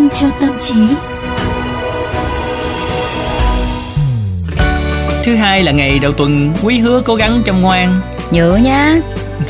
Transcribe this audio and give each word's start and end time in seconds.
minh 0.00 0.08
cho 0.20 0.26
tâm 0.40 0.50
trí. 0.60 0.74
Thứ 5.24 5.34
hai 5.34 5.62
là 5.62 5.72
ngày 5.72 5.98
đầu 5.98 6.12
tuần 6.12 6.52
quý 6.62 6.78
hứa 6.78 7.02
cố 7.04 7.14
gắng 7.14 7.42
chăm 7.44 7.60
ngoan 7.60 8.00
Nhớ 8.30 8.58
nhá, 8.62 9.00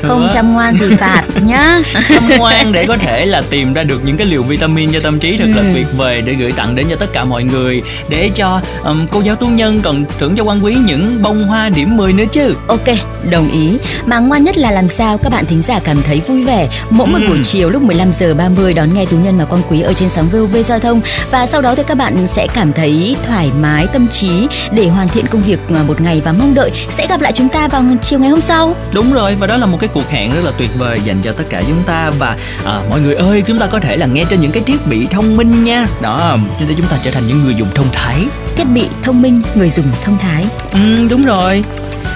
không 0.02 0.28
chăm 0.34 0.52
ngoan 0.52 0.76
thì 0.80 0.96
phạt 0.96 1.22
nhá. 1.42 1.80
chăm 2.08 2.28
ngoan 2.38 2.72
để 2.72 2.86
có 2.86 2.96
thể 2.96 3.26
là 3.26 3.42
tìm 3.50 3.72
ra 3.72 3.82
được 3.82 4.00
những 4.04 4.16
cái 4.16 4.26
liều 4.26 4.42
vitamin 4.42 4.92
cho 4.92 5.00
tâm 5.00 5.18
trí 5.18 5.36
thật 5.36 5.48
là 5.56 5.62
tuyệt 5.74 5.86
vời 5.96 6.20
để 6.20 6.32
gửi 6.34 6.52
tặng 6.52 6.74
đến 6.76 6.86
cho 6.90 6.96
tất 6.96 7.12
cả 7.12 7.24
mọi 7.24 7.44
người. 7.44 7.82
Để 8.08 8.30
cho 8.34 8.60
um, 8.84 9.06
cô 9.10 9.20
giáo 9.20 9.36
tu 9.36 9.48
nhân 9.48 9.80
còn 9.80 10.04
thưởng 10.18 10.34
cho 10.36 10.42
quan 10.44 10.64
quý 10.64 10.76
những 10.84 11.22
bông 11.22 11.44
hoa 11.44 11.68
điểm 11.68 11.96
10 11.96 12.12
nữa 12.12 12.24
chứ. 12.32 12.54
Ok, 12.66 12.88
đồng 13.30 13.50
ý. 13.50 13.76
Mà 14.06 14.18
ngoan 14.18 14.44
nhất 14.44 14.58
là 14.58 14.70
làm 14.70 14.88
sao? 14.88 15.18
Các 15.18 15.32
bạn 15.32 15.44
thính 15.46 15.62
giả 15.62 15.80
cảm 15.84 16.02
thấy 16.02 16.20
vui 16.26 16.44
vẻ. 16.44 16.68
Mỗi 16.90 17.06
một 17.06 17.18
Ừ. 17.22 17.28
buổi 17.28 17.38
chiều 17.44 17.70
lúc 17.70 17.82
15 17.82 18.12
giờ 18.12 18.34
30 18.34 18.74
đón 18.74 18.94
nghe 18.94 19.04
tú 19.06 19.16
nhân 19.16 19.38
và 19.38 19.44
quang 19.44 19.62
quý 19.68 19.80
ở 19.80 19.92
trên 19.92 20.10
sóng 20.10 20.28
VOV 20.32 20.56
giao 20.64 20.78
thông. 20.78 21.00
Và 21.30 21.46
sau 21.46 21.60
đó 21.60 21.74
thì 21.74 21.82
các 21.86 21.96
bạn 21.96 22.26
sẽ 22.26 22.46
cảm 22.54 22.72
thấy 22.72 23.16
thoải 23.28 23.50
mái 23.60 23.86
tâm 23.86 24.08
trí 24.08 24.46
để 24.72 24.88
hoàn 24.88 25.08
thiện 25.08 25.26
công 25.26 25.42
việc 25.42 25.58
à, 25.74 25.82
một 25.88 26.00
ngày. 26.00 26.22
Và 26.24 26.32
mong 26.32 26.54
đợi 26.54 26.70
sẽ 26.88 27.06
gặp 27.06 27.20
lại 27.20 27.32
chúng 27.32 27.48
ta 27.48 27.68
vào 27.68 27.84
chiều 28.02 28.18
ngày 28.18 28.30
hôm 28.30 28.40
sau. 28.40 28.74
đúng 28.92 29.12
rồi 29.12 29.34
và 29.34 29.46
đó 29.46 29.56
là 29.56 29.66
một 29.66 29.76
cái 29.80 29.89
cuộc 29.92 30.10
hẹn 30.10 30.34
rất 30.34 30.44
là 30.44 30.50
tuyệt 30.58 30.70
vời 30.78 30.98
dành 31.04 31.16
cho 31.22 31.32
tất 31.32 31.44
cả 31.50 31.62
chúng 31.68 31.82
ta 31.82 32.10
và 32.18 32.36
à, 32.64 32.80
mọi 32.90 33.00
người 33.00 33.14
ơi 33.14 33.42
chúng 33.46 33.58
ta 33.58 33.66
có 33.66 33.80
thể 33.80 33.96
là 33.96 34.06
nghe 34.06 34.24
trên 34.30 34.40
những 34.40 34.50
cái 34.52 34.62
thiết 34.62 34.86
bị 34.86 35.06
thông 35.10 35.36
minh 35.36 35.64
nha 35.64 35.86
đó 36.02 36.36
để 36.68 36.74
chúng 36.76 36.86
ta 36.86 36.96
trở 37.04 37.10
thành 37.10 37.26
những 37.26 37.44
người 37.44 37.54
dùng 37.54 37.68
thông 37.74 37.86
thái 37.92 38.24
Thiết 38.56 38.64
bị 38.64 38.86
thông 39.02 39.22
minh, 39.22 39.42
người 39.54 39.70
dùng 39.70 39.86
thông 40.04 40.18
thái. 40.18 40.44
ừ, 40.72 41.06
đúng 41.10 41.22
rồi 41.22 41.64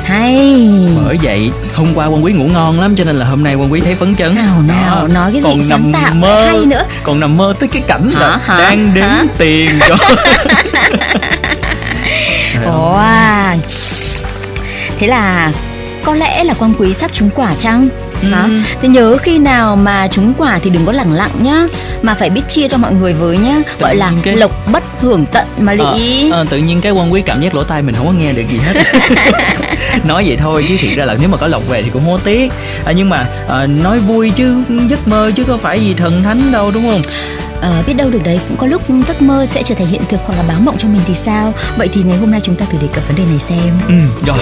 Hay. 0.05 0.69
bởi 1.05 1.19
vậy 1.23 1.51
hôm 1.75 1.87
qua 1.95 2.07
quan 2.07 2.25
quý 2.25 2.33
ngủ 2.33 2.45
ngon 2.53 2.81
lắm 2.81 2.95
cho 2.97 3.05
nên 3.05 3.17
là 3.17 3.27
hôm 3.27 3.45
nay 3.45 3.55
quan 3.55 3.73
quý 3.73 3.81
thấy 3.81 3.95
phấn 3.95 4.15
chấn 4.15 4.35
Nào, 4.35 4.63
nào, 4.69 5.01
Đó, 5.03 5.09
nói 5.15 5.33
cái 5.33 5.43
gì 5.43 5.49
còn 5.49 5.69
nằm 5.69 5.93
tạo, 5.93 6.15
mơ 6.15 6.47
hay 6.47 6.59
nữa. 6.67 6.83
còn 7.03 7.21
nằm 7.21 7.37
mơ 7.37 7.55
tới 7.59 7.69
cái 7.69 7.83
cảnh 7.87 8.11
là 8.11 8.31
Hả, 8.31 8.39
hả, 8.55 8.59
đang 8.59 8.95
đếm 8.95 9.05
hả? 9.05 9.25
tiền 9.39 9.69
cho 9.89 9.97
Ồ, 12.67 12.93
à. 12.95 13.55
thế 14.99 15.07
là 15.07 15.53
có 16.05 16.15
lẽ 16.15 16.45
là 16.45 16.55
quang 16.55 16.75
quý 16.79 16.95
sắp 16.95 17.11
trúng 17.15 17.31
quả 17.35 17.55
chăng? 17.59 17.89
Ừ. 18.23 18.29
Hả? 18.29 18.49
Thế 18.83 18.89
nhớ 18.89 19.17
khi 19.23 19.39
nào 19.39 19.77
mà 19.77 20.09
trúng 20.09 20.33
quả 20.39 20.59
thì 20.63 20.71
đừng 20.71 20.87
có 20.87 20.93
lẳng 20.93 21.13
lặng 21.13 21.31
nhá 21.43 21.67
Mà 22.03 22.15
phải 22.15 22.31
biết 22.31 22.43
chia 22.49 22.69
cho 22.69 22.79
mọi 22.79 22.93
người 22.93 23.13
với 23.13 23.39
nhá. 23.39 23.57
Tự 23.79 23.83
Gọi 23.85 23.97
là 23.97 24.13
cái- 24.23 24.37
lộc 24.37 24.73
bất 24.73 24.85
hưởng 25.01 25.27
tận 25.27 25.47
mà 25.59 25.73
lị. 25.73 26.31
Ờ, 26.31 26.39
ờ, 26.39 26.47
tự 26.51 26.57
nhiên 26.59 26.81
cái 26.81 26.93
quan 26.93 27.13
quý 27.13 27.23
cảm 27.27 27.43
giác 27.43 27.55
lỗ 27.55 27.65
tai 27.65 27.83
mình 27.83 27.95
không 27.95 28.07
có 28.07 28.13
nghe 28.13 28.33
được 28.33 28.43
gì 28.53 28.59
hết. 28.59 28.83
Nói 30.05 30.25
vậy 30.27 30.37
thôi 30.37 30.65
chứ 30.69 30.77
thiệt 30.81 30.97
ra 30.97 31.05
là 31.05 31.17
nếu 31.21 31.29
mà 31.29 31.37
có 31.37 31.47
lộc 31.47 31.69
về 31.69 31.83
thì 31.83 31.91
cũng 31.93 32.03
có 32.07 32.19
tiếc. 32.25 32.53
À, 32.85 32.93
nhưng 32.97 33.09
mà 33.11 33.27
à, 33.49 33.67
nói 33.67 33.99
vui 33.99 34.31
chứ 34.31 34.55
giấc 34.89 35.09
mơ 35.09 35.31
chứ 35.37 35.45
có 35.45 35.57
phải 35.57 35.81
gì 35.81 35.95
thần 35.95 36.23
thánh 36.23 36.53
đâu 36.53 36.71
đúng 36.71 36.91
không? 36.91 37.03
Ờ, 37.61 37.83
biết 37.87 37.95
đâu 37.95 38.11
được 38.11 38.21
đấy 38.25 38.39
cũng 38.49 38.57
có 38.57 38.67
lúc 38.67 38.83
giấc 39.09 39.23
mơ 39.23 39.47
sẽ 39.47 39.63
trở 39.63 39.75
thành 39.75 39.87
hiện 39.87 40.03
thực 40.09 40.21
hoặc 40.27 40.35
là 40.37 40.43
báo 40.43 40.61
mộng 40.61 40.79
cho 40.79 40.89
mình 40.89 41.01
thì 41.07 41.15
sao? 41.15 41.55
Vậy 41.77 41.89
thì 41.93 42.03
ngày 42.03 42.19
hôm 42.19 42.31
nay 42.31 42.41
chúng 42.45 42.55
ta 42.57 42.65
thử 42.73 42.79
đề 42.81 42.87
cập 42.95 43.09
vấn 43.09 43.17
đề 43.17 43.25
này 43.25 43.39
xem. 43.39 43.73
Ừ 43.89 43.95
rồi 44.27 44.39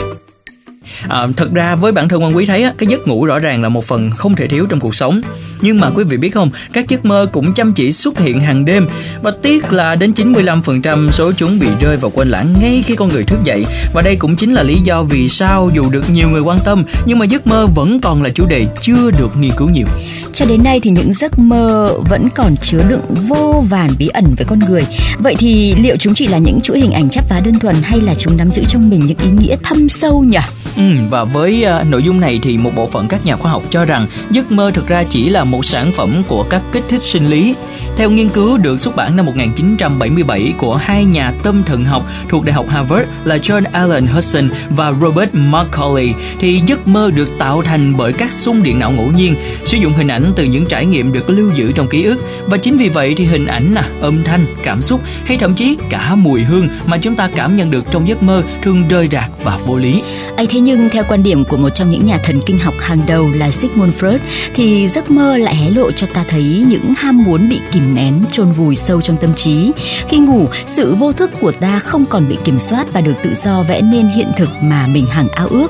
À, 1.09 1.27
thật 1.37 1.49
ra 1.53 1.75
với 1.75 1.93
bản 1.93 2.09
thân 2.09 2.23
quan 2.23 2.37
quý 2.37 2.47
thấy 2.47 2.63
á, 2.63 2.73
cái 2.79 2.87
giấc 2.87 3.09
ngủ 3.09 3.25
rõ 3.27 3.39
ràng 3.39 3.63
là 3.63 3.69
một 3.69 3.85
phần 3.85 4.11
không 4.11 4.35
thể 4.35 4.47
thiếu 4.47 4.67
trong 4.71 4.81
cuộc 4.81 4.95
sống 4.95 5.21
nhưng 5.63 5.81
mà 5.81 5.91
quý 5.91 6.05
vị 6.05 6.17
biết 6.17 6.31
không 6.31 6.51
các 6.73 6.89
giấc 6.89 7.05
mơ 7.05 7.27
cũng 7.33 7.55
chăm 7.55 7.73
chỉ 7.73 7.93
xuất 7.93 8.19
hiện 8.19 8.41
hàng 8.41 8.65
đêm 8.65 8.87
và 9.23 9.33
tiếc 9.43 9.73
là 9.73 9.95
đến 9.95 10.13
95% 10.13 11.11
số 11.11 11.33
chúng 11.33 11.59
bị 11.61 11.67
rơi 11.81 11.97
vào 11.97 12.11
quên 12.15 12.29
lãng 12.29 12.55
ngay 12.61 12.83
khi 12.87 12.97
con 12.97 13.09
người 13.09 13.25
thức 13.25 13.39
dậy 13.45 13.67
và 13.95 14.03
đây 14.03 14.17
cũng 14.17 14.37
chính 14.37 14.55
là 14.55 14.63
lý 14.63 14.81
do 14.85 15.03
vì 15.03 15.29
sao 15.29 15.71
dù 15.75 15.91
được 15.91 16.11
nhiều 16.11 16.29
người 16.29 16.41
quan 16.41 16.59
tâm 16.65 16.85
nhưng 17.07 17.19
mà 17.19 17.25
giấc 17.25 17.47
mơ 17.47 17.67
vẫn 17.75 18.01
còn 18.01 18.23
là 18.23 18.31
chủ 18.31 18.47
đề 18.47 18.67
chưa 18.81 19.11
được 19.11 19.37
nghiên 19.37 19.51
cứu 19.57 19.69
nhiều 19.71 19.87
Cho 20.35 20.45
đến 20.45 20.63
nay 20.63 20.81
thì 20.81 20.91
những 20.91 21.13
giấc 21.13 21.39
mơ 21.39 21.89
vẫn 22.09 22.29
còn 22.35 22.57
chứa 22.57 22.83
đựng 22.89 23.15
vô 23.29 23.65
vàn 23.71 23.91
bí 23.99 24.09
ẩn 24.09 24.35
với 24.37 24.47
con 24.47 24.59
người. 24.59 24.83
Vậy 25.19 25.35
thì 25.39 25.75
liệu 25.75 25.97
chúng 25.97 26.15
chỉ 26.15 26.27
là 26.27 26.39
những 26.39 26.61
chuỗi 26.61 26.81
hình 26.81 26.93
ảnh 26.93 27.11
chắp 27.11 27.29
vá 27.29 27.41
đơn 27.41 27.55
thuần 27.59 27.75
hay 27.83 28.01
là 28.01 28.15
chúng 28.15 28.37
nắm 28.37 28.53
giữ 28.53 28.65
trong 28.69 28.91
mình 28.91 29.01
những 29.01 29.19
ý 29.19 29.31
nghĩa 29.31 29.57
thâm 29.63 29.89
sâu 29.89 30.25
nhỉ? 30.25 30.39
Ừ, 30.77 30.83
và 31.11 31.25
với 31.25 31.65
à, 31.65 31.83
nội 31.83 32.03
dung 32.03 32.21
này 32.21 32.41
thì 32.43 32.59
một 32.59 32.71
bộ 32.77 32.87
phận 32.87 33.09
các 33.09 33.27
nhà 33.27 33.37
khoa 33.37 33.53
học 33.53 33.63
cho 33.71 33.85
rằng 33.85 34.07
giấc 34.31 34.53
mơ 34.53 34.71
thực 34.75 34.89
ra 34.89 35.03
chỉ 35.03 35.29
là 35.29 35.45
một 35.53 35.65
sản 35.65 35.93
phẩm 35.93 36.23
của 36.29 36.45
các 36.51 36.63
kích 36.73 36.83
thích 36.89 37.03
sinh 37.03 37.27
lý. 37.27 37.55
Theo 37.97 38.11
nghiên 38.11 38.29
cứu 38.29 38.59
được 38.59 38.81
xuất 38.81 38.97
bản 38.97 39.17
năm 39.17 39.27
1977 39.27 40.55
của 40.59 40.77
hai 40.77 41.05
nhà 41.05 41.33
tâm 41.43 41.63
thần 41.63 41.85
học 41.85 42.07
thuộc 42.29 42.45
Đại 42.45 42.53
học 42.53 42.69
Harvard 42.69 43.09
là 43.25 43.37
John 43.37 43.65
Allen 43.73 44.07
Hudson 44.07 44.49
và 44.71 44.93
Robert 45.01 45.31
Macaulay 45.33 46.15
thì 46.39 46.61
giấc 46.67 46.89
mơ 46.89 47.11
được 47.15 47.29
tạo 47.39 47.63
thành 47.63 47.97
bởi 47.97 48.13
các 48.13 48.33
xung 48.33 48.63
điện 48.63 48.79
não 48.79 48.93
ngẫu 48.93 49.11
nhiên, 49.17 49.35
sử 49.65 49.79
dụng 49.79 49.93
hình 49.93 50.09
ảnh 50.09 50.33
từ 50.37 50.45
những 50.45 50.67
trải 50.67 50.87
nghiệm 50.87 51.13
được 51.13 51.31
lưu 51.31 51.51
giữ 51.55 51.73
trong 51.73 51.89
ký 51.89 52.05
ức 52.05 52.17
và 52.47 52.57
chính 52.57 52.77
vì 52.77 52.89
vậy 52.89 53.15
thì 53.17 53.25
hình 53.25 53.47
ảnh, 53.47 53.75
nè, 53.75 53.83
âm 54.01 54.25
thanh, 54.25 54.47
cảm 54.63 54.83
xúc 54.83 55.01
hay 55.25 55.37
thậm 55.37 55.55
chí 55.55 55.77
cả 55.91 56.15
mùi 56.15 56.43
hương 56.43 56.69
mà 56.87 56.99
chúng 56.99 57.15
ta 57.15 57.29
cảm 57.35 57.57
nhận 57.57 57.71
được 57.71 57.85
trong 57.91 58.09
giấc 58.09 58.23
mơ 58.23 58.43
thường 58.63 58.89
rời 58.89 59.09
rạc 59.13 59.31
và 59.45 59.59
vô 59.67 59.77
lý. 59.77 60.03
ấy 60.37 60.47
thế 60.47 60.61
nhưng 60.61 60.89
theo 60.91 61.03
quan 61.09 61.23
điểm 61.23 61.45
của 61.45 61.57
một 61.57 61.71
trong 61.71 61.91
những 61.91 62.07
nhà 62.07 62.19
thần 62.19 62.41
kinh 62.47 62.59
học 62.59 62.75
hàng 62.81 63.01
đầu 63.07 63.31
là 63.35 63.51
Sigmund 63.51 63.95
Freud 64.01 64.19
thì 64.55 64.89
giấc 64.89 65.11
mơ 65.11 65.37
lại 65.37 65.57
hé 65.57 65.71
lộ 65.71 65.91
cho 65.91 66.07
ta 66.07 66.25
thấy 66.29 66.65
những 66.69 66.95
ham 66.97 67.25
muốn 67.25 67.49
bị 67.49 67.61
kìm 67.73 67.82
nén, 67.83 68.23
chôn 68.33 68.53
vùi 68.53 68.77
sâu 68.77 69.01
trong 69.01 69.17
tâm 69.17 69.35
trí. 69.35 69.73
Khi 70.09 70.19
ngủ, 70.19 70.47
sự 70.67 70.95
vô 70.95 71.13
thức 71.13 71.31
của 71.41 71.53
ta 71.53 71.79
không 71.79 72.05
còn 72.05 72.29
bị 72.29 72.37
kiểm 72.45 72.59
soát 72.59 72.93
và 72.93 73.01
được 73.01 73.15
tự 73.23 73.35
do 73.35 73.63
vẽ 73.63 73.81
nên 73.81 74.07
hiện 74.07 74.29
thực 74.37 74.49
mà 74.63 74.87
mình 74.87 75.07
hằng 75.07 75.29
ao 75.29 75.47
ước. 75.47 75.69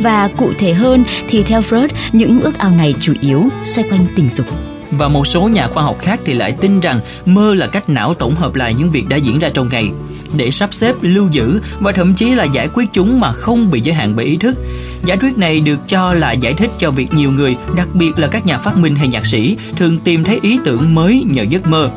Và 0.00 0.28
cụ 0.36 0.50
thể 0.58 0.72
hơn 0.74 1.04
thì 1.28 1.42
theo 1.42 1.60
Freud, 1.60 1.88
những 2.12 2.40
ước 2.40 2.58
ao 2.58 2.70
này 2.70 2.94
chủ 3.00 3.12
yếu 3.20 3.44
xoay 3.64 3.88
quanh 3.90 4.06
tình 4.16 4.30
dục. 4.30 4.46
Và 4.90 5.08
một 5.08 5.26
số 5.26 5.48
nhà 5.48 5.66
khoa 5.66 5.82
học 5.82 5.96
khác 6.00 6.20
thì 6.24 6.32
lại 6.32 6.56
tin 6.60 6.80
rằng 6.80 7.00
mơ 7.26 7.54
là 7.54 7.66
cách 7.66 7.88
não 7.88 8.14
tổng 8.14 8.34
hợp 8.34 8.54
lại 8.54 8.74
những 8.74 8.90
việc 8.90 9.08
đã 9.08 9.16
diễn 9.16 9.38
ra 9.38 9.48
trong 9.48 9.68
ngày 9.68 9.90
để 10.36 10.50
sắp 10.50 10.74
xếp, 10.74 10.94
lưu 11.00 11.28
giữ 11.30 11.60
và 11.80 11.92
thậm 11.92 12.14
chí 12.14 12.30
là 12.30 12.44
giải 12.44 12.68
quyết 12.74 12.88
chúng 12.92 13.20
mà 13.20 13.32
không 13.32 13.70
bị 13.70 13.80
giới 13.80 13.94
hạn 13.94 14.16
bởi 14.16 14.26
ý 14.26 14.36
thức. 14.36 14.56
Giả 15.04 15.16
thuyết 15.16 15.38
này 15.38 15.60
được 15.60 15.78
cho 15.86 16.14
là 16.14 16.32
giải 16.32 16.54
thích 16.54 16.70
cho 16.78 16.90
việc 16.90 17.14
nhiều 17.14 17.30
người, 17.30 17.56
đặc 17.76 17.88
biệt 17.94 18.18
là 18.18 18.26
các 18.26 18.46
nhà 18.46 18.58
phát 18.58 18.76
minh 18.76 18.96
hay 18.96 19.08
nhạc 19.08 19.26
sĩ, 19.26 19.56
thường 19.76 19.98
tìm 19.98 20.24
thấy 20.24 20.38
ý 20.42 20.58
tưởng 20.64 20.94
mới 20.94 21.24
nhờ 21.30 21.42
giấc 21.42 21.66
mơ. 21.66 21.90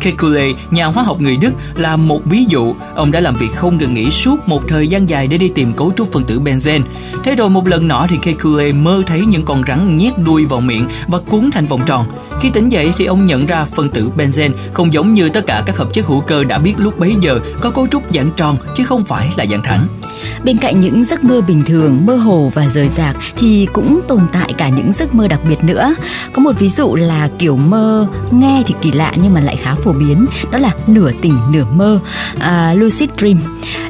Kekulé, 0.00 0.52
nhà 0.70 0.86
hóa 0.86 1.02
học 1.02 1.20
người 1.20 1.36
Đức 1.36 1.52
là 1.74 1.96
một 1.96 2.20
ví 2.24 2.44
dụ. 2.48 2.74
Ông 2.94 3.12
đã 3.12 3.20
làm 3.20 3.34
việc 3.34 3.54
không 3.54 3.78
ngừng 3.78 3.94
nghỉ 3.94 4.10
suốt 4.10 4.48
một 4.48 4.62
thời 4.68 4.88
gian 4.88 5.08
dài 5.08 5.26
để 5.26 5.38
đi 5.38 5.48
tìm 5.48 5.72
cấu 5.72 5.92
trúc 5.96 6.12
phân 6.12 6.24
tử 6.24 6.40
benzen. 6.40 6.82
Thế 7.24 7.34
rồi 7.34 7.50
một 7.50 7.68
lần 7.68 7.88
nọ 7.88 8.06
thì 8.08 8.16
Kekulé 8.22 8.72
mơ 8.72 9.02
thấy 9.06 9.20
những 9.20 9.44
con 9.44 9.62
rắn 9.66 9.96
nhét 9.96 10.12
đuôi 10.18 10.44
vào 10.44 10.60
miệng 10.60 10.88
và 11.08 11.18
cuốn 11.18 11.50
thành 11.52 11.66
vòng 11.66 11.80
tròn. 11.86 12.06
Khi 12.40 12.50
tỉnh 12.50 12.68
dậy 12.68 12.92
thì 12.96 13.04
ông 13.04 13.26
nhận 13.26 13.46
ra 13.46 13.64
phân 13.64 13.88
tử 13.88 14.10
benzen 14.16 14.50
không 14.72 14.92
giống 14.92 15.14
như 15.14 15.28
tất 15.28 15.46
cả 15.46 15.62
các 15.66 15.76
hợp 15.76 15.92
chất 15.92 16.06
hữu 16.06 16.20
cơ 16.20 16.44
đã 16.44 16.58
biết 16.58 16.74
lúc 16.78 16.98
bấy 16.98 17.14
giờ 17.20 17.40
có 17.60 17.70
cấu 17.70 17.86
trúc 17.86 18.02
dạng 18.14 18.30
tròn 18.36 18.56
chứ 18.74 18.84
không 18.84 19.04
phải 19.04 19.32
là 19.36 19.46
dạng 19.46 19.62
thẳng. 19.62 19.86
Bên 20.44 20.56
cạnh 20.56 20.80
những 20.80 21.04
giấc 21.04 21.24
mơ 21.24 21.40
bình 21.40 21.62
thường, 21.66 22.00
mơ 22.06 22.16
hồ 22.16 22.52
và 22.54 22.68
rời 22.68 22.88
rạc 22.88 23.16
thì 23.36 23.66
cũng 23.72 24.00
tồn 24.08 24.20
tại 24.32 24.52
cả 24.58 24.68
những 24.68 24.92
giấc 24.92 25.14
mơ 25.14 25.28
đặc 25.28 25.40
biệt 25.48 25.64
nữa. 25.64 25.94
Có 26.32 26.42
một 26.42 26.58
ví 26.58 26.68
dụ 26.68 26.94
là 26.94 27.28
kiểu 27.38 27.56
mơ 27.56 28.06
nghe 28.30 28.62
thì 28.66 28.74
kỳ 28.82 28.92
lạ 28.92 29.12
nhưng 29.22 29.34
mà 29.34 29.40
lại 29.40 29.56
khá 29.56 29.74
phổ 29.74 29.92
biến, 29.92 30.26
đó 30.50 30.58
là 30.58 30.70
nửa 30.86 31.10
tỉnh 31.22 31.38
nửa 31.50 31.64
mơ, 31.64 32.00
à, 32.38 32.74
lucid 32.74 33.10
dream. 33.18 33.36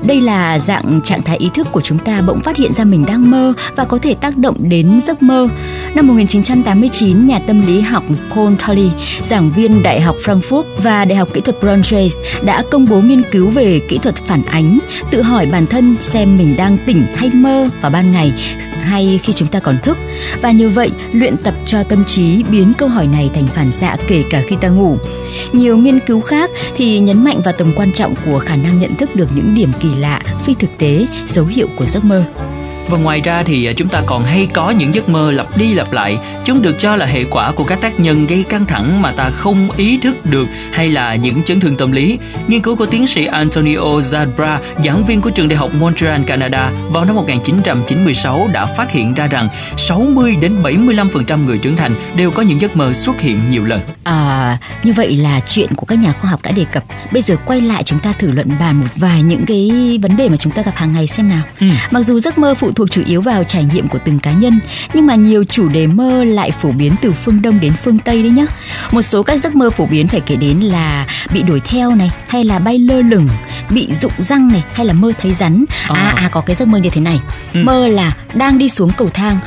Đây 0.03 0.21
là 0.21 0.59
dạng 0.59 1.01
trạng 1.05 1.23
thái 1.23 1.37
ý 1.37 1.51
thức 1.55 1.67
của 1.73 1.81
chúng 1.81 1.99
ta 1.99 2.23
bỗng 2.27 2.41
phát 2.41 2.57
hiện 2.57 2.75
ra 2.75 2.85
mình 2.85 3.05
đang 3.07 3.31
mơ 3.31 3.53
và 3.77 3.85
có 3.85 3.99
thể 3.99 4.15
tác 4.15 4.37
động 4.37 4.57
đến 4.59 5.01
giấc 5.01 5.23
mơ. 5.23 5.49
Năm 5.95 6.07
1989, 6.07 7.27
nhà 7.27 7.39
tâm 7.47 7.67
lý 7.67 7.81
học 7.81 8.05
Paul 8.35 8.55
Tully, 8.67 8.91
giảng 9.23 9.51
viên 9.51 9.83
Đại 9.83 10.01
học 10.01 10.17
Frankfurt 10.25 10.63
và 10.83 11.05
Đại 11.05 11.17
học 11.17 11.29
Kỹ 11.33 11.41
thuật 11.41 11.57
Braunschweig 11.61 12.11
đã 12.45 12.63
công 12.71 12.87
bố 12.91 13.01
nghiên 13.01 13.23
cứu 13.31 13.51
về 13.51 13.81
kỹ 13.89 13.99
thuật 13.99 14.17
phản 14.17 14.43
ánh, 14.45 14.79
tự 15.11 15.23
hỏi 15.23 15.47
bản 15.47 15.67
thân 15.67 15.97
xem 16.01 16.26
mình 16.27 16.57
đang 16.57 16.79
tỉnh 16.87 17.07
hay 17.15 17.31
mơ 17.31 17.69
vào 17.81 17.91
ban 17.91 18.13
ngày 18.13 18.33
hay 18.87 19.21
khi 19.23 19.33
chúng 19.33 19.49
ta 19.49 19.61
còn 19.61 19.79
thức 19.83 19.99
và 20.43 20.51
như 20.51 20.69
vậy 20.69 20.91
luyện 21.13 21.37
tập 21.37 21.55
cho 21.67 21.83
tâm 21.83 22.05
trí 22.05 22.43
biến 22.43 22.73
câu 22.79 22.89
hỏi 22.89 23.07
này 23.07 23.31
thành 23.35 23.47
phản 23.47 23.73
xạ 23.73 23.97
kể 24.09 24.25
cả 24.31 24.43
khi 24.47 24.57
ta 24.61 24.69
ngủ. 24.69 24.97
Nhiều 25.53 25.77
nghiên 25.77 26.01
cứu 26.01 26.21
khác 26.21 26.51
thì 26.77 26.99
nhấn 26.99 27.25
mạnh 27.25 27.41
vào 27.45 27.55
tầm 27.59 27.73
quan 27.77 27.93
trọng 27.93 28.15
của 28.27 28.39
khả 28.39 28.57
năng 28.57 28.79
nhận 28.79 28.97
thức 28.97 29.17
được 29.17 29.29
những 29.35 29.55
điểm 29.55 29.73
kỳ 29.81 29.89
lạ, 29.95 30.21
phi 30.45 30.55
thực 30.55 30.79
tế, 30.79 31.07
dấu 31.27 31.45
hiệu 31.47 31.69
của 31.77 31.87
giấc 31.87 32.05
mơ. 32.05 32.25
Và 32.89 32.99
ngoài 32.99 33.21
ra 33.21 33.43
thì 33.43 33.67
à, 33.67 33.73
chúng 33.77 33.89
ta 33.89 34.03
còn 34.07 34.23
hay 34.23 34.49
có 34.53 34.71
những 34.71 34.95
giấc 34.95 35.09
mơ 35.09 35.31
lặp 35.31 35.57
đi 35.57 35.75
lặp 35.75 35.93
lại. 35.93 36.19
Chúng 36.45 36.63
được 36.63 36.79
cho 36.79 36.97
là 36.97 37.07
hệ 37.07 37.25
quả 37.31 37.53
của 37.53 37.65
các 37.65 37.81
tác 37.81 38.01
nhân 38.01 38.27
gây 38.27 38.43
căng 38.49 38.67
thẳng 38.67 39.03
mà 39.03 39.13
ta 39.13 39.31
không 39.31 39.71
ý 39.71 39.99
thức 39.99 40.27
được 40.27 40.47
hay 40.73 40.91
là 40.91 41.15
những 41.15 41.43
chấn 41.43 41.61
thương 41.61 41.77
tâm 41.77 41.93
lý. 41.93 42.19
Nghiên 42.49 42.61
cứu 42.61 42.77
của 42.77 42.87
tiến 42.87 43.07
sĩ 43.07 43.27
Antonio 43.27 43.81
Zadra, 43.81 44.59
giảng 44.85 45.05
viên 45.05 45.21
của 45.21 45.31
trường 45.31 45.49
đại 45.49 45.57
học 45.57 45.75
Montreal, 45.75 46.23
Canada 46.23 46.71
vào 46.91 47.05
năm 47.05 47.17
1996 47.17 48.49
đã 48.53 48.67
phát 48.67 48.91
hiện 48.91 49.15
ra 49.15 49.27
rằng 49.27 49.49
60 49.77 50.37
đến 50.41 50.63
75% 50.63 51.45
người 51.45 51.59
trưởng 51.59 51.77
thành 51.77 51.95
đều 52.17 52.31
có 52.31 52.43
những 52.43 52.61
giấc 52.61 52.77
mơ 52.77 52.93
xuất 52.93 53.21
hiện 53.21 53.39
nhiều 53.49 53.65
lần. 53.65 53.81
À, 54.05 54.59
như 54.85 54.93
vậy 54.93 55.17
là 55.17 55.41
chuyện 55.41 55.75
của 55.75 55.87
các 55.87 55.99
nhà 55.99 56.13
khoa 56.13 56.31
học 56.31 56.43
đã 56.43 56.51
đề 56.51 56.65
cập. 56.73 56.85
Bây 57.13 57.23
giờ 57.23 57.37
quay 57.47 57.61
lại 57.61 57.83
chúng 57.83 57.99
ta 57.99 58.13
thử 58.13 58.31
luận 58.31 58.49
bàn 58.61 58.81
một 58.81 58.87
vài 58.97 59.23
những 59.23 59.47
cái 59.47 59.99
vấn 60.03 60.17
đề 60.17 60.29
mà 60.29 60.37
chúng 60.37 60.53
ta 60.53 60.63
gặp 60.63 60.73
hàng 60.75 60.93
ngày 60.93 61.07
xem 61.07 61.29
nào. 61.29 61.43
Ừ. 61.61 61.67
Mặc 61.91 62.03
dù 62.03 62.21
giấc 62.21 62.39
mơ 62.39 62.55
phụ 62.55 62.73
thuộc 62.77 62.91
chủ 62.91 63.03
yếu 63.07 63.23
vào 63.23 63.45
trải 63.45 63.65
nghiệm 63.65 63.89
của 63.89 63.99
từng 64.05 64.19
cá 64.19 64.33
nhân, 64.33 64.61
nhưng 64.95 65.07
mà 65.07 65.15
nhiều 65.15 65.45
chủ 65.45 65.69
đề 65.69 65.87
mơ 65.87 66.25
lại 66.25 66.51
phổ 66.51 66.73
biến 66.73 66.93
từ 67.03 67.13
phương 67.13 67.43
Đông 67.43 67.61
đến 67.61 67.73
phương 67.85 67.99
Tây 67.99 68.23
đấy 68.23 68.33
nhá. 68.33 68.47
Một 68.91 69.03
số 69.03 69.23
các 69.23 69.41
giấc 69.41 69.57
mơ 69.57 69.71
phổ 69.71 69.87
biến 69.87 70.09
phải 70.09 70.21
kể 70.21 70.37
đến 70.37 70.61
là 70.61 71.07
bị 71.33 71.43
đuổi 71.43 71.61
theo 71.61 71.95
này, 71.95 72.11
hay 72.29 72.45
là 72.45 72.59
bay 72.59 72.79
lơ 72.79 73.01
lửng, 73.01 73.29
bị 73.71 73.95
rụng 73.95 74.13
răng 74.19 74.49
này, 74.49 74.65
hay 74.73 74.87
là 74.87 74.93
mơ 74.93 75.13
thấy 75.23 75.35
rắn. 75.35 75.65
À 75.89 75.95
à, 75.95 76.13
à 76.17 76.29
có 76.33 76.41
cái 76.41 76.57
giấc 76.57 76.69
mơ 76.69 76.79
như 76.79 76.91
thế 76.91 77.01
này. 77.01 77.21
Ừ. 77.55 77.61
Mơ 77.65 77.87
là 77.87 78.13
đang 78.35 78.59
đi 78.59 78.69
xuống 78.69 78.91
cầu 78.97 79.11
thang, 79.15 79.39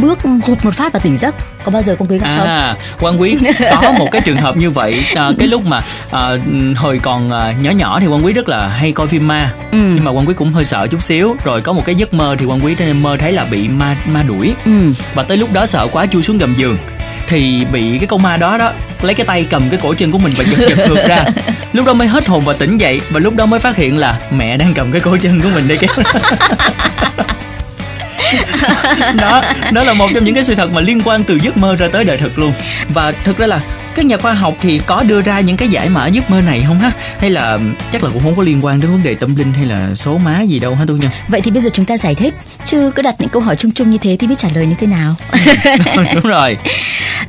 bước 0.00 0.18
hụt 0.22 0.64
một 0.64 0.74
phát 0.74 0.92
và 0.92 0.98
tỉnh 0.98 1.16
giấc 1.16 1.34
có 1.66 1.72
bao 1.72 1.82
giờ 1.82 1.96
con 1.98 2.08
quý 2.08 2.18
gặp 2.18 2.26
à, 2.26 2.74
không 2.90 2.98
quan 3.00 3.20
quý 3.20 3.36
có 3.82 3.92
một 3.98 4.08
cái 4.12 4.20
trường 4.24 4.36
hợp 4.36 4.56
như 4.56 4.70
vậy. 4.70 5.04
À, 5.14 5.30
cái 5.38 5.48
lúc 5.48 5.66
mà 5.66 5.80
à, 6.10 6.30
hồi 6.76 7.00
còn 7.02 7.30
à, 7.30 7.52
nhỏ 7.62 7.70
nhỏ 7.70 8.00
thì 8.00 8.06
quan 8.06 8.24
quý 8.24 8.32
rất 8.32 8.48
là 8.48 8.68
hay 8.68 8.92
coi 8.92 9.06
phim 9.06 9.28
ma. 9.28 9.52
Ừ. 9.72 9.78
nhưng 9.78 10.04
mà 10.04 10.10
quan 10.10 10.28
quý 10.28 10.34
cũng 10.34 10.52
hơi 10.52 10.64
sợ 10.64 10.86
chút 10.86 11.02
xíu. 11.02 11.36
Rồi 11.44 11.60
có 11.60 11.72
một 11.72 11.82
cái 11.84 11.94
giấc 11.94 12.14
mơ 12.14 12.36
thì 12.38 12.46
quan 12.46 12.60
quý 12.64 12.74
mơ 13.02 13.16
thấy 13.16 13.32
là 13.32 13.44
bị 13.50 13.68
ma 13.68 13.96
ma 14.06 14.22
đuổi. 14.28 14.54
Ừ. 14.64 14.92
và 15.14 15.22
tới 15.22 15.36
lúc 15.36 15.52
đó 15.52 15.66
sợ 15.66 15.86
quá 15.92 16.06
chui 16.06 16.22
xuống 16.22 16.38
gầm 16.38 16.54
giường 16.54 16.76
thì 17.28 17.64
bị 17.72 17.98
cái 17.98 18.06
con 18.06 18.22
ma 18.22 18.36
đó 18.36 18.58
đó 18.58 18.72
lấy 19.02 19.14
cái 19.14 19.26
tay 19.26 19.46
cầm 19.50 19.68
cái 19.70 19.80
cổ 19.82 19.94
chân 19.94 20.10
của 20.10 20.18
mình 20.18 20.32
và 20.36 20.44
giật 20.44 20.68
giật 20.68 20.88
ngược 20.88 21.08
ra. 21.08 21.24
Lúc 21.72 21.86
đó 21.86 21.94
mới 21.94 22.08
hết 22.08 22.26
hồn 22.26 22.42
và 22.44 22.52
tỉnh 22.52 22.78
dậy 22.78 23.00
và 23.10 23.20
lúc 23.20 23.36
đó 23.36 23.46
mới 23.46 23.60
phát 23.60 23.76
hiện 23.76 23.98
là 23.98 24.18
mẹ 24.30 24.56
đang 24.56 24.74
cầm 24.74 24.92
cái 24.92 25.00
cổ 25.00 25.16
chân 25.22 25.40
của 25.40 25.48
mình 25.54 25.68
đây 25.68 25.78
kéo 25.80 25.90
đó 29.14 29.42
đó 29.72 29.82
là 29.82 29.92
một 29.92 30.08
trong 30.14 30.24
những 30.24 30.34
cái 30.34 30.44
sự 30.44 30.54
thật 30.54 30.72
mà 30.72 30.80
liên 30.80 31.00
quan 31.04 31.24
từ 31.24 31.38
giấc 31.42 31.56
mơ 31.56 31.76
ra 31.76 31.88
tới 31.92 32.04
đời 32.04 32.16
thực 32.16 32.38
luôn. 32.38 32.52
Và 32.88 33.12
thực 33.24 33.38
ra 33.38 33.46
là 33.46 33.60
các 33.96 34.06
nhà 34.06 34.16
khoa 34.16 34.32
học 34.32 34.54
thì 34.60 34.80
có 34.86 35.02
đưa 35.02 35.20
ra 35.20 35.40
những 35.40 35.56
cái 35.56 35.68
giải 35.68 35.88
mã 35.88 36.06
giấc 36.06 36.30
mơ 36.30 36.40
này 36.40 36.64
không 36.66 36.78
ha? 36.78 36.90
Hay 37.18 37.30
là 37.30 37.58
chắc 37.92 38.04
là 38.04 38.10
cũng 38.12 38.22
không 38.22 38.36
có 38.36 38.42
liên 38.42 38.64
quan 38.64 38.80
đến 38.80 38.90
vấn 38.90 39.02
đề 39.02 39.14
tâm 39.14 39.36
linh 39.36 39.52
hay 39.52 39.66
là 39.66 39.94
số 39.94 40.18
má 40.18 40.42
gì 40.42 40.58
đâu 40.58 40.74
hả 40.74 40.84
tu 40.88 40.96
nhân? 40.96 41.10
Vậy 41.28 41.40
thì 41.40 41.50
bây 41.50 41.62
giờ 41.62 41.70
chúng 41.72 41.84
ta 41.84 41.96
giải 41.96 42.14
thích. 42.14 42.34
Chứ 42.64 42.90
cứ 42.94 43.02
đặt 43.02 43.14
những 43.18 43.28
câu 43.28 43.42
hỏi 43.42 43.56
chung 43.56 43.72
chung 43.72 43.90
như 43.90 43.98
thế 43.98 44.16
thì 44.20 44.26
biết 44.26 44.38
trả 44.38 44.48
lời 44.54 44.66
như 44.66 44.74
thế 44.78 44.86
nào? 44.86 45.14
Đúng 46.14 46.24
rồi. 46.24 46.56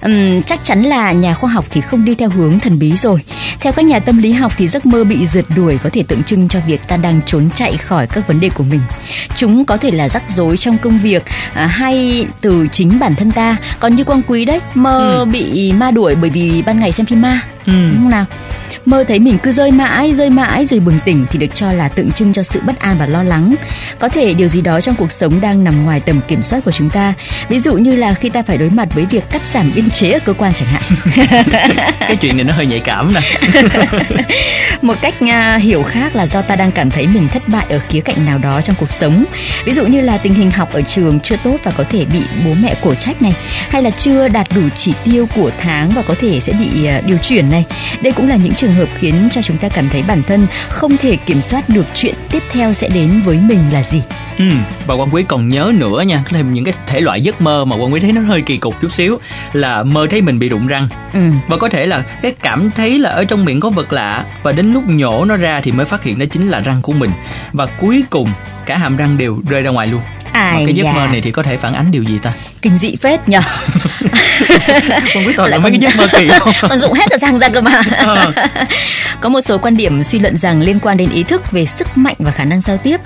Um, 0.01 0.41
chắc 0.41 0.59
chắn 0.63 0.83
là 0.83 1.11
nhà 1.11 1.33
khoa 1.33 1.49
học 1.49 1.65
thì 1.69 1.81
không 1.81 2.05
đi 2.05 2.15
theo 2.15 2.29
hướng 2.29 2.59
thần 2.59 2.79
bí 2.79 2.97
rồi. 2.97 3.21
Theo 3.59 3.73
các 3.73 3.85
nhà 3.85 3.99
tâm 3.99 4.17
lý 4.17 4.31
học 4.31 4.53
thì 4.57 4.67
giấc 4.67 4.85
mơ 4.85 5.03
bị 5.03 5.27
rượt 5.27 5.45
đuổi 5.55 5.77
có 5.83 5.89
thể 5.93 6.03
tượng 6.07 6.23
trưng 6.23 6.49
cho 6.49 6.59
việc 6.67 6.87
ta 6.87 6.97
đang 6.97 7.21
trốn 7.25 7.49
chạy 7.55 7.77
khỏi 7.77 8.07
các 8.07 8.27
vấn 8.27 8.39
đề 8.39 8.49
của 8.49 8.63
mình. 8.63 8.81
Chúng 9.35 9.65
có 9.65 9.77
thể 9.77 9.91
là 9.91 10.09
rắc 10.09 10.23
rối 10.29 10.57
trong 10.57 10.77
công 10.77 10.99
việc 10.99 11.23
à, 11.53 11.65
hay 11.65 12.27
từ 12.41 12.67
chính 12.71 12.99
bản 12.99 13.15
thân 13.15 13.31
ta. 13.31 13.57
Còn 13.79 13.95
như 13.95 14.03
quang 14.03 14.21
quý 14.27 14.45
đấy 14.45 14.59
mơ 14.75 15.15
ừ. 15.17 15.25
bị 15.25 15.71
ma 15.71 15.91
đuổi 15.91 16.15
bởi 16.15 16.29
vì 16.29 16.56
ban 16.61 16.79
ngày 16.79 16.91
xem 16.91 17.05
phim 17.05 17.21
ma 17.21 17.41
ừ. 17.65 17.73
đúng 17.73 17.99
không 18.01 18.09
nào 18.09 18.25
mơ 18.85 19.03
thấy 19.07 19.19
mình 19.19 19.37
cứ 19.43 19.51
rơi 19.51 19.71
mãi 19.71 20.13
rơi 20.13 20.29
mãi 20.29 20.65
rồi 20.65 20.79
bừng 20.79 20.99
tỉnh 21.05 21.25
thì 21.31 21.39
được 21.39 21.55
cho 21.55 21.71
là 21.71 21.89
tượng 21.89 22.11
trưng 22.11 22.33
cho 22.33 22.43
sự 22.43 22.61
bất 22.65 22.79
an 22.79 22.95
và 22.99 23.05
lo 23.05 23.23
lắng. 23.23 23.55
Có 23.99 24.09
thể 24.09 24.33
điều 24.33 24.47
gì 24.47 24.61
đó 24.61 24.81
trong 24.81 24.95
cuộc 24.95 25.11
sống 25.11 25.41
đang 25.41 25.63
nằm 25.63 25.83
ngoài 25.83 25.99
tầm 25.99 26.19
kiểm 26.27 26.43
soát 26.43 26.59
của 26.65 26.71
chúng 26.71 26.89
ta. 26.89 27.13
Ví 27.49 27.59
dụ 27.59 27.73
như 27.73 27.95
là 27.95 28.13
khi 28.13 28.29
ta 28.29 28.43
phải 28.43 28.57
đối 28.57 28.69
mặt 28.69 28.87
với 28.95 29.05
việc 29.05 29.23
cắt 29.29 29.41
giảm 29.53 29.71
biên 29.75 29.89
chế 29.89 30.11
ở 30.11 30.19
cơ 30.25 30.33
quan 30.33 30.53
chẳng 30.53 30.67
hạn. 30.67 30.83
Cái 31.99 32.15
chuyện 32.15 32.37
này 32.37 32.43
nó 32.43 32.53
hơi 32.53 32.65
nhạy 32.65 32.79
cảm 32.79 33.13
nè. 33.13 33.21
Một 34.81 34.95
cách 35.01 35.13
uh, 35.23 35.61
hiểu 35.61 35.83
khác 35.83 36.15
là 36.15 36.27
do 36.27 36.41
ta 36.41 36.55
đang 36.55 36.71
cảm 36.71 36.91
thấy 36.91 37.07
mình 37.07 37.27
thất 37.27 37.47
bại 37.47 37.65
ở 37.69 37.79
khía 37.89 38.01
cạnh 38.01 38.25
nào 38.25 38.37
đó 38.37 38.61
trong 38.61 38.75
cuộc 38.79 38.91
sống. 38.91 39.25
Ví 39.65 39.73
dụ 39.73 39.85
như 39.85 40.01
là 40.01 40.17
tình 40.17 40.33
hình 40.33 40.51
học 40.51 40.73
ở 40.73 40.81
trường 40.81 41.19
chưa 41.19 41.35
tốt 41.43 41.57
và 41.63 41.71
có 41.71 41.83
thể 41.89 42.05
bị 42.05 42.21
bố 42.45 42.53
mẹ 42.61 42.75
cổ 42.83 42.95
trách 42.95 43.21
này 43.21 43.33
hay 43.69 43.83
là 43.83 43.89
chưa 43.89 44.27
đạt 44.27 44.47
đủ 44.55 44.61
chỉ 44.75 44.93
tiêu 45.03 45.27
của 45.35 45.51
tháng 45.59 45.89
và 45.89 46.01
có 46.01 46.15
thể 46.19 46.39
sẽ 46.39 46.53
bị 46.53 46.67
uh, 46.97 47.05
điều 47.05 47.17
chuyển 47.17 47.49
này. 47.49 47.65
Đây 48.01 48.13
cũng 48.13 48.29
là 48.29 48.35
những 48.35 48.53
trường 48.53 48.66
hợp 48.73 48.89
khiến 48.97 49.29
cho 49.31 49.41
chúng 49.41 49.57
ta 49.57 49.69
cảm 49.69 49.89
thấy 49.89 50.03
bản 50.07 50.23
thân 50.23 50.47
không 50.69 50.97
thể 50.97 51.15
kiểm 51.15 51.41
soát 51.41 51.69
được 51.69 51.85
chuyện 51.95 52.15
tiếp 52.31 52.43
theo 52.51 52.73
sẽ 52.73 52.89
đến 52.89 53.21
với 53.25 53.39
mình 53.47 53.59
là 53.71 53.83
gì? 53.83 54.01
Ừ, 54.37 54.45
và 54.87 54.95
quan 54.95 55.09
quý 55.11 55.23
còn 55.27 55.47
nhớ 55.47 55.71
nữa 55.75 56.01
nha 56.01 56.23
thêm 56.29 56.53
những 56.53 56.63
cái 56.63 56.73
thể 56.87 56.99
loại 56.99 57.21
giấc 57.21 57.41
mơ 57.41 57.65
mà 57.65 57.75
quan 57.75 57.93
quý 57.93 57.99
thấy 57.99 58.11
nó 58.11 58.21
hơi 58.21 58.41
kỳ 58.41 58.57
cục 58.57 58.81
chút 58.81 58.93
xíu 58.93 59.19
là 59.53 59.83
mơ 59.83 60.07
thấy 60.09 60.21
mình 60.21 60.39
bị 60.39 60.49
đụng 60.49 60.67
răng. 60.67 60.87
Ừ. 61.13 61.19
và 61.47 61.57
có 61.57 61.69
thể 61.69 61.85
là 61.85 62.03
cái 62.21 62.33
cảm 62.41 62.71
thấy 62.71 62.99
là 62.99 63.09
ở 63.09 63.23
trong 63.23 63.45
miệng 63.45 63.59
có 63.59 63.69
vật 63.69 63.93
lạ 63.93 64.25
và 64.43 64.51
đến 64.51 64.73
lúc 64.73 64.83
nhổ 64.87 65.25
nó 65.25 65.37
ra 65.37 65.61
thì 65.63 65.71
mới 65.71 65.85
phát 65.85 66.03
hiện 66.03 66.19
đó 66.19 66.25
chính 66.31 66.47
là 66.47 66.59
răng 66.59 66.81
của 66.81 66.93
mình. 66.93 67.11
Và 67.53 67.65
cuối 67.65 68.03
cùng 68.09 68.29
cả 68.65 68.77
hàm 68.77 68.97
răng 68.97 69.17
đều 69.17 69.41
rơi 69.49 69.61
ra 69.61 69.69
ngoài 69.69 69.87
luôn. 69.87 70.01
Ai 70.31 70.65
cái 70.65 70.75
giấc 70.75 70.83
dạ. 70.83 70.93
mơ 70.93 71.07
này 71.11 71.21
thì 71.21 71.31
có 71.31 71.43
thể 71.43 71.57
phản 71.57 71.73
ánh 71.73 71.91
điều 71.91 72.03
gì 72.03 72.19
ta? 72.19 72.33
Kinh 72.61 72.77
dị 72.77 72.95
phết 72.95 73.29
nhở 73.29 73.41
không 75.13 75.25
biết 75.25 75.33
toàn 75.37 75.49
là 75.49 75.57
mấy 75.57 75.71
cái 75.71 75.79
giấc 75.79 75.95
mơ 75.97 76.07
kỳ 76.11 76.27
không 76.39 76.53
còn 76.69 76.79
dụng 76.79 76.93
hết 76.93 77.05
cả 77.09 77.17
răng 77.21 77.39
ra 77.39 77.49
cơ 77.49 77.61
mà 77.61 77.81
à. 77.91 78.31
có 79.21 79.29
một 79.29 79.41
số 79.41 79.57
quan 79.57 79.77
điểm 79.77 80.03
suy 80.03 80.19
luận 80.19 80.37
rằng 80.37 80.61
liên 80.61 80.79
quan 80.79 80.97
đến 80.97 81.09
ý 81.09 81.23
thức 81.23 81.51
về 81.51 81.65
sức 81.65 81.87
mạnh 81.97 82.15
và 82.19 82.31
khả 82.31 82.43
năng 82.43 82.61
giao 82.61 82.77
tiếp 82.77 82.97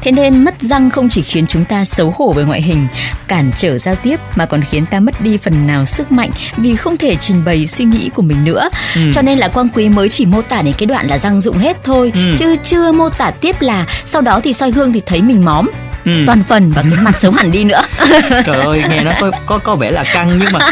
thế 0.00 0.12
nên 0.12 0.44
mất 0.44 0.54
răng 0.60 0.90
không 0.90 1.08
chỉ 1.08 1.22
khiến 1.22 1.46
chúng 1.46 1.64
ta 1.64 1.84
xấu 1.84 2.14
hổ 2.16 2.32
về 2.32 2.44
ngoại 2.44 2.62
hình 2.62 2.86
cản 3.28 3.50
trở 3.58 3.78
giao 3.78 3.94
tiếp 3.94 4.20
mà 4.36 4.46
còn 4.46 4.60
khiến 4.70 4.86
ta 4.86 5.00
mất 5.00 5.14
đi 5.20 5.36
phần 5.36 5.66
nào 5.66 5.84
sức 5.84 6.12
mạnh 6.12 6.30
vì 6.56 6.76
không 6.76 6.96
thể 6.96 7.16
trình 7.16 7.44
bày 7.44 7.66
suy 7.66 7.84
nghĩ 7.84 8.10
của 8.14 8.22
mình 8.22 8.44
nữa 8.44 8.68
ừ. 8.94 9.00
cho 9.14 9.22
nên 9.22 9.38
là 9.38 9.48
quang 9.48 9.68
quý 9.68 9.88
mới 9.88 10.08
chỉ 10.08 10.26
mô 10.26 10.42
tả 10.42 10.62
đến 10.62 10.74
cái 10.78 10.86
đoạn 10.86 11.06
là 11.06 11.18
răng 11.18 11.40
dụng 11.40 11.58
hết 11.58 11.76
thôi 11.84 12.12
ừ. 12.14 12.20
chứ 12.38 12.56
chưa 12.64 12.92
mô 12.92 13.08
tả 13.08 13.30
tiếp 13.30 13.60
là 13.60 13.86
sau 14.04 14.22
đó 14.22 14.40
thì 14.44 14.52
soi 14.52 14.70
gương 14.70 14.92
thì 14.92 15.02
thấy 15.06 15.22
mình 15.22 15.44
móm 15.44 15.70
ừ. 16.04 16.12
toàn 16.26 16.42
phần 16.48 16.70
và 16.70 16.82
cái 16.82 17.00
mặt 17.02 17.20
xấu 17.20 17.32
hẳn 17.32 17.52
đi 17.52 17.64
nữa. 17.64 17.82
Trời 18.44 18.56
ơi 18.56 18.82
nghe 18.88 19.02
nó 19.02 19.12
có 19.20 19.30
có 19.46 19.58
có 19.58 19.74
vẻ 19.74 19.90
là 19.90 20.04
căng 20.14 20.38
nhưng 20.38 20.52
mà 20.52 20.60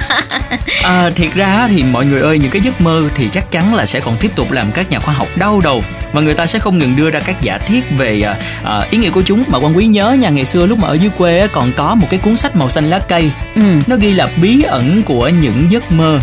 à, 0.83 1.11
thiệt 1.11 1.35
ra 1.35 1.69
thì 1.69 1.83
mọi 1.83 2.07
người 2.07 2.21
ơi 2.21 2.39
những 2.39 2.51
cái 2.51 2.63
giấc 2.63 2.81
mơ 2.81 3.03
thì 3.15 3.29
chắc 3.33 3.51
chắn 3.51 3.75
là 3.75 3.87
sẽ 3.87 4.01
còn 4.01 4.17
tiếp 4.17 4.31
tục 4.37 4.53
làm 4.53 4.73
các 4.73 4.91
nhà 4.91 5.01
khoa 5.01 5.15
học 5.15 5.29
đau 5.37 5.61
đầu. 5.65 5.83
Và 6.13 6.21
người 6.21 6.35
ta 6.35 6.47
sẽ 6.47 6.59
không 6.59 6.79
ngừng 6.79 6.97
đưa 6.97 7.11
ra 7.11 7.21
các 7.21 7.43
giả 7.43 7.59
thiết 7.59 7.81
về 7.99 8.21
à, 8.21 8.37
à, 8.65 8.81
ý 8.91 8.99
nghĩa 8.99 9.11
của 9.11 9.23
chúng. 9.23 9.45
Mà 9.49 9.59
quan 9.59 9.77
quý 9.77 9.87
nhớ 9.87 10.17
nhà 10.21 10.29
ngày 10.29 10.45
xưa 10.45 10.67
lúc 10.67 10.79
mà 10.79 10.89
ở 10.89 10.95
dưới 10.95 11.11
quê 11.19 11.49
còn 11.53 11.73
có 11.77 11.95
một 11.95 12.07
cái 12.11 12.21
cuốn 12.21 12.37
sách 12.37 12.57
màu 12.57 12.69
xanh 12.69 12.91
lá 12.91 12.99
cây. 13.09 13.31
Ừ. 13.55 13.63
nó 13.87 13.97
ghi 13.97 14.13
là 14.13 14.29
bí 14.43 14.63
ẩn 14.63 15.03
của 15.03 15.29
những 15.29 15.67
giấc 15.71 15.93
mơ 15.93 16.21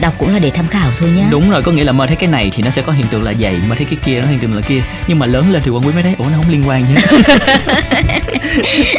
đọc 0.00 0.14
cũng 0.18 0.32
là 0.32 0.38
để 0.38 0.50
tham 0.50 0.66
khảo 0.68 0.90
thôi 0.98 1.10
nhé 1.16 1.24
đúng 1.30 1.50
rồi 1.50 1.62
có 1.62 1.72
nghĩa 1.72 1.84
là 1.84 1.92
mơ 1.92 2.06
thấy 2.06 2.16
cái 2.16 2.30
này 2.30 2.50
thì 2.54 2.62
nó 2.62 2.70
sẽ 2.70 2.82
có 2.82 2.92
hiện 2.92 3.06
tượng 3.06 3.22
là 3.22 3.32
vậy 3.38 3.56
mơ 3.68 3.74
thấy 3.76 3.86
cái 3.90 3.98
kia 4.04 4.20
nó 4.20 4.26
hiện 4.28 4.38
tượng 4.38 4.54
là 4.54 4.60
kia. 4.60 4.82
Nhưng 5.08 5.18
mà 5.18 5.26
lớn 5.26 5.52
lên 5.52 5.62
thì 5.64 5.70
quan 5.70 5.86
quý 5.86 5.92
mới 5.94 6.02
thấy 6.02 6.14
ủa 6.18 6.24
nó 6.24 6.36
không 6.36 6.50
liên 6.50 6.68
quan 6.68 6.84
nhé 6.94 7.00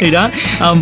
thì 0.00 0.10
đó 0.10 0.30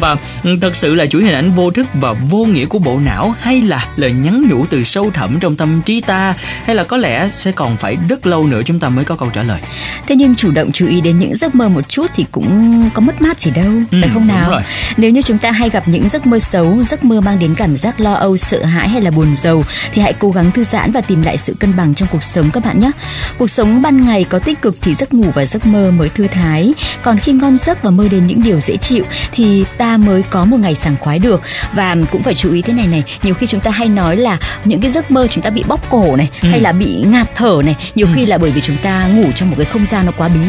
và 0.00 0.16
thật 0.60 0.76
sự 0.76 0.94
là 0.94 1.06
chuỗi 1.06 1.24
hình 1.24 1.34
ảnh 1.34 1.50
vô 1.50 1.70
thức 1.70 1.86
và 1.94 2.12
vô 2.12 2.44
nghĩa 2.44 2.66
của 2.66 2.78
bộ 2.78 3.00
não 3.04 3.34
hay 3.40 3.62
là 3.62 3.86
lời 3.96 4.12
nhắn 4.12 4.46
nhủ 4.50 4.66
từ 4.66 4.84
sâu 4.84 5.10
thẳm 5.10 5.40
trong 5.40 5.56
tâm 5.56 5.82
trí 5.86 6.00
ta 6.00 6.34
hay 6.64 6.76
là 6.76 6.84
có 6.84 6.96
lẽ 6.96 7.28
sẽ 7.28 7.52
còn 7.52 7.76
phải 7.76 7.96
rất 8.08 8.26
lâu 8.26 8.46
nữa 8.46 8.62
chúng 8.66 8.80
ta 8.80 8.88
mới 8.88 9.04
có 9.04 9.16
câu 9.16 9.30
trả 9.32 9.42
lời? 9.42 9.60
Thế 10.06 10.16
nhưng 10.16 10.34
chủ 10.34 10.50
động 10.50 10.72
chú 10.72 10.86
ý 10.86 11.00
đến 11.00 11.18
những 11.18 11.36
giấc 11.36 11.54
mơ 11.54 11.68
một 11.68 11.88
chút 11.88 12.10
thì 12.14 12.24
cũng 12.32 12.90
có 12.94 13.00
mất 13.00 13.22
mát 13.22 13.40
gì 13.40 13.50
đâu 13.50 13.72
ừ, 13.90 13.98
phải 14.00 14.10
không 14.14 14.26
nào? 14.26 14.62
nếu 14.96 15.10
như 15.10 15.22
chúng 15.22 15.38
ta 15.38 15.50
hay 15.50 15.70
gặp 15.70 15.88
những 15.88 16.08
giấc 16.08 16.26
mơ 16.26 16.38
xấu 16.38 16.82
giấc 16.82 17.04
mơ 17.04 17.20
mang 17.20 17.38
đến 17.38 17.54
cảm 17.56 17.76
giác 17.76 18.00
lo 18.00 18.14
âu 18.14 18.36
sợ 18.36 18.64
hãi 18.64 18.88
hay 18.88 19.00
là 19.00 19.10
buồn 19.10 19.34
rầu 19.36 19.64
thì 19.92 20.02
hãy 20.04 20.12
cố 20.18 20.30
gắng 20.30 20.50
thư 20.50 20.64
giãn 20.64 20.92
và 20.92 21.00
tìm 21.00 21.22
lại 21.22 21.36
sự 21.36 21.54
cân 21.60 21.76
bằng 21.76 21.94
trong 21.94 22.08
cuộc 22.12 22.22
sống 22.22 22.50
các 22.50 22.64
bạn 22.64 22.80
nhé. 22.80 22.90
Cuộc 23.38 23.50
sống 23.50 23.82
ban 23.82 24.06
ngày 24.06 24.24
có 24.24 24.38
tích 24.38 24.62
cực 24.62 24.76
thì 24.80 24.94
giấc 24.94 25.14
ngủ 25.14 25.30
và 25.34 25.46
giấc 25.46 25.66
mơ 25.66 25.90
mới 25.90 26.08
thư 26.08 26.26
thái, 26.26 26.74
còn 27.02 27.18
khi 27.18 27.32
ngon 27.32 27.58
giấc 27.58 27.82
và 27.82 27.90
mơ 27.90 28.08
đến 28.10 28.26
những 28.26 28.42
điều 28.42 28.60
dễ 28.60 28.76
chịu 28.76 29.04
thì 29.32 29.64
ta 29.76 29.96
mới 29.96 30.22
có 30.30 30.44
một 30.44 30.60
ngày 30.60 30.74
sảng 30.74 30.96
khoái 31.00 31.18
được. 31.18 31.42
Và 31.72 31.96
cũng 32.10 32.22
phải 32.22 32.34
chú 32.34 32.52
ý 32.52 32.62
thế 32.62 32.72
này 32.72 32.86
này, 32.86 33.04
nhiều 33.22 33.34
khi 33.34 33.46
chúng 33.46 33.60
ta 33.60 33.70
hay 33.70 33.88
nói 33.88 34.16
là 34.16 34.38
những 34.64 34.80
cái 34.80 34.90
giấc 34.90 35.10
mơ 35.10 35.26
chúng 35.30 35.44
ta 35.44 35.50
bị 35.50 35.64
bóp 35.68 35.90
cổ 35.90 36.16
này 36.16 36.30
ừ. 36.42 36.48
hay 36.48 36.60
là 36.60 36.72
bị 36.72 37.04
ngạt 37.06 37.26
thở 37.34 37.60
này, 37.64 37.76
nhiều 37.94 38.06
ừ. 38.06 38.12
khi 38.14 38.26
là 38.26 38.38
bởi 38.38 38.50
vì 38.50 38.60
chúng 38.60 38.76
ta 38.76 39.06
ngủ 39.06 39.26
trong 39.36 39.50
một 39.50 39.56
cái 39.58 39.66
không 39.66 39.86
gian 39.86 40.06
nó 40.06 40.12
quá 40.16 40.28
bí 40.28 40.40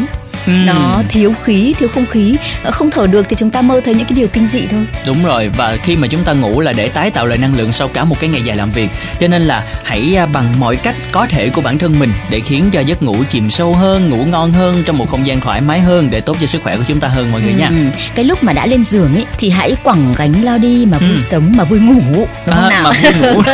ừ. 0.45 0.51
nó 0.51 1.03
thiếu 1.09 1.33
khí 1.43 1.73
thiếu 1.79 1.89
không 1.89 2.05
khí 2.05 2.35
ờ, 2.63 2.71
không 2.71 2.91
thở 2.91 3.07
được 3.07 3.25
thì 3.29 3.35
chúng 3.39 3.49
ta 3.49 3.61
mơ 3.61 3.81
thấy 3.85 3.93
những 3.95 4.05
cái 4.05 4.17
điều 4.17 4.27
kinh 4.27 4.47
dị 4.47 4.67
thôi 4.71 4.85
đúng 5.07 5.23
rồi 5.23 5.49
và 5.57 5.77
khi 5.83 5.95
mà 5.95 6.07
chúng 6.07 6.23
ta 6.23 6.33
ngủ 6.33 6.61
là 6.61 6.73
để 6.73 6.87
tái 6.87 7.11
tạo 7.11 7.25
lại 7.25 7.37
năng 7.37 7.57
lượng 7.57 7.71
sau 7.71 7.87
cả 7.87 8.03
một 8.03 8.19
cái 8.19 8.29
ngày 8.29 8.41
dài 8.41 8.57
làm 8.57 8.71
việc 8.71 8.89
cho 9.19 9.27
nên 9.27 9.41
là 9.41 9.63
hãy 9.83 10.15
à, 10.17 10.25
bằng 10.25 10.53
mọi 10.59 10.75
cách 10.75 10.95
có 11.11 11.25
thể 11.25 11.49
của 11.49 11.61
bản 11.61 11.77
thân 11.77 11.99
mình 11.99 12.11
để 12.29 12.39
khiến 12.39 12.69
cho 12.71 12.79
giấc 12.79 13.03
ngủ 13.03 13.15
chìm 13.29 13.49
sâu 13.49 13.73
hơn 13.73 14.09
ngủ 14.09 14.25
ngon 14.25 14.51
hơn 14.51 14.83
trong 14.85 14.97
một 14.97 15.09
không 15.11 15.27
gian 15.27 15.41
thoải 15.41 15.61
mái 15.61 15.79
hơn 15.79 16.07
để 16.11 16.21
tốt 16.21 16.37
cho 16.41 16.47
sức 16.47 16.63
khỏe 16.63 16.77
của 16.77 16.83
chúng 16.87 16.99
ta 16.99 17.07
hơn 17.07 17.31
mọi 17.31 17.41
người 17.41 17.51
ừ. 17.51 17.57
nha 17.59 17.71
cái 18.15 18.25
lúc 18.25 18.43
mà 18.43 18.53
đã 18.53 18.65
lên 18.65 18.83
giường 18.83 19.15
ấy 19.15 19.25
thì 19.37 19.49
hãy 19.49 19.75
quẳng 19.83 20.13
gánh 20.17 20.33
lao 20.43 20.57
đi 20.57 20.87
mà 20.91 20.97
vui 20.97 21.09
ừ. 21.09 21.19
sống 21.19 21.53
mà 21.57 21.63
vui 21.63 21.79
ngủ 21.79 22.27
đúng 22.47 22.55
à, 22.55 22.69
nào 22.69 22.83
mà 22.83 22.91
vui 23.01 23.13
ngủ 23.21 23.41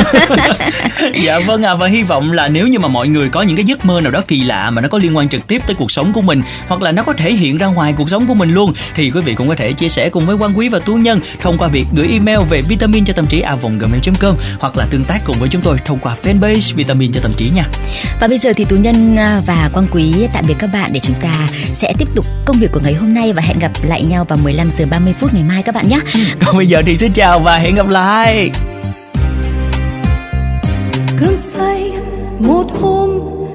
dạ 1.23 1.39
vâng 1.47 1.65
à 1.65 1.75
và 1.75 1.87
hy 1.87 2.03
vọng 2.03 2.31
là 2.31 2.47
nếu 2.47 2.67
như 2.67 2.79
mà 2.79 2.87
mọi 2.87 3.07
người 3.07 3.29
có 3.29 3.41
những 3.41 3.55
cái 3.55 3.65
giấc 3.65 3.85
mơ 3.85 4.01
nào 4.01 4.11
đó 4.11 4.21
kỳ 4.27 4.43
lạ 4.43 4.69
mà 4.69 4.81
nó 4.81 4.87
có 4.87 4.97
liên 4.97 5.17
quan 5.17 5.29
trực 5.29 5.47
tiếp 5.47 5.61
tới 5.67 5.75
cuộc 5.75 5.91
sống 5.91 6.13
của 6.13 6.21
mình 6.21 6.41
hoặc 6.67 6.80
hoặc 6.81 6.85
là 6.85 6.91
nó 6.91 7.03
có 7.03 7.13
thể 7.13 7.31
hiện 7.31 7.57
ra 7.57 7.67
ngoài 7.67 7.93
cuộc 7.97 8.09
sống 8.09 8.27
của 8.27 8.33
mình 8.33 8.53
luôn 8.53 8.73
thì 8.95 9.11
quý 9.11 9.21
vị 9.21 9.35
cũng 9.35 9.47
có 9.47 9.55
thể 9.55 9.73
chia 9.73 9.89
sẻ 9.89 10.09
cùng 10.09 10.25
với 10.25 10.35
quan 10.35 10.57
quý 10.57 10.69
và 10.69 10.79
tú 10.79 10.93
nhân 10.93 11.19
thông 11.41 11.57
qua 11.57 11.67
việc 11.67 11.85
gửi 11.95 12.07
email 12.11 12.39
về 12.49 12.61
vitamin 12.61 13.05
cho 13.05 13.13
tâm 13.13 13.25
trí 13.25 13.41
a 13.41 13.55
gmail.com 13.55 14.35
hoặc 14.59 14.77
là 14.77 14.85
tương 14.89 15.03
tác 15.03 15.21
cùng 15.25 15.35
với 15.39 15.49
chúng 15.49 15.61
tôi 15.61 15.77
thông 15.85 15.99
qua 15.99 16.15
fanpage 16.23 16.75
vitamin 16.75 17.11
cho 17.11 17.19
tâm 17.23 17.31
trí 17.37 17.49
nha. 17.55 17.63
Và 18.19 18.27
bây 18.27 18.37
giờ 18.37 18.53
thì 18.55 18.65
tú 18.65 18.75
nhân 18.75 19.15
à, 19.15 19.41
và 19.45 19.69
quan 19.73 19.85
quý 19.91 20.13
tạm 20.33 20.45
biệt 20.47 20.55
các 20.59 20.69
bạn 20.73 20.93
để 20.93 20.99
chúng 20.99 21.15
ta 21.21 21.47
sẽ 21.73 21.93
tiếp 21.97 22.07
tục 22.15 22.25
công 22.45 22.59
việc 22.59 22.71
của 22.71 22.79
ngày 22.83 22.93
hôm 22.93 23.13
nay 23.13 23.33
và 23.33 23.41
hẹn 23.41 23.59
gặp 23.59 23.71
lại 23.83 24.03
nhau 24.03 24.25
vào 24.29 24.39
15 24.43 24.69
giờ 24.69 24.85
30 24.91 25.13
phút 25.19 25.33
ngày 25.33 25.43
mai 25.43 25.63
các 25.63 25.75
bạn 25.75 25.87
nhé. 25.89 25.99
Còn 26.45 26.57
bây 26.57 26.67
giờ 26.67 26.81
thì 26.85 26.97
xin 26.97 27.11
chào 27.13 27.39
và 27.39 27.57
hẹn 27.57 27.75
gặp 27.75 27.89
lại. 27.89 28.49
Cơn 31.17 31.37
say 31.37 31.91
một 32.39 32.65
hôm 32.81 33.10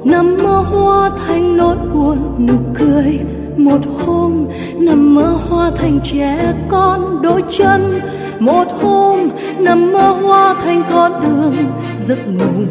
nằm 0.07 0.37
mơ 0.43 0.59
hoa 0.71 1.11
thành 1.27 1.57
nỗi 1.57 1.77
buồn 1.95 2.47
nụ 2.47 2.55
cười. 2.75 3.21
Một 3.57 3.81
hôm, 4.07 4.47
nằm 4.81 5.15
mơ 5.15 5.37
hoa 5.49 5.71
thành 5.77 6.01
trẻ 6.03 6.53
con 6.69 7.23
đôi 7.23 7.43
chân. 7.51 8.01
Một 8.39 8.65
hôm, 8.83 9.19
nằm 9.59 9.93
mơ 9.93 10.11
hoa 10.11 10.55
thành 10.65 10.83
con 10.91 11.13
đường 11.23 11.55
giấc 11.99 12.19
ngủ. 12.29 12.65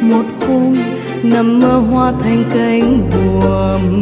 Một 0.00 0.24
hôm, 0.48 0.76
nằm 1.22 1.60
mơ 1.60 1.82
hoa 1.90 2.12
thành 2.20 2.44
cánh 2.54 3.10
buồm. 3.10 4.00